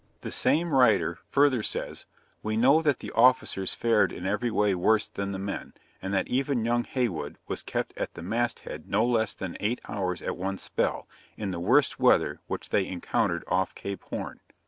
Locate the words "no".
8.89-9.05